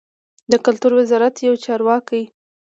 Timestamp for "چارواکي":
1.65-2.23